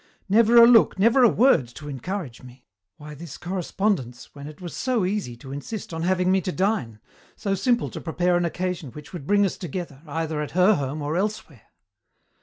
Never 0.27 0.57
a 0.57 0.65
look, 0.65 0.97
never 0.97 1.23
a 1.23 1.29
word 1.29 1.67
to 1.75 1.87
encourage 1.87 2.41
me. 2.41 2.65
Why 2.97 3.13
this 3.13 3.37
correspondence, 3.37 4.33
when 4.33 4.47
it 4.47 4.59
was 4.59 4.75
so 4.75 5.05
easy 5.05 5.35
to 5.37 5.51
insist 5.51 5.93
on 5.93 6.01
having 6.01 6.31
me 6.31 6.41
to 6.41 6.51
dine, 6.51 6.99
so 7.35 7.53
simple 7.53 7.91
to 7.91 8.01
prepare 8.01 8.35
an 8.35 8.43
occasion 8.43 8.89
which 8.93 9.13
would 9.13 9.27
bring 9.27 9.45
us 9.45 9.57
together, 9.57 10.01
either 10.07 10.41
at 10.41 10.57
her 10.57 10.73
home 10.73 11.03
or 11.03 11.17
elsewhere?" 11.17 11.67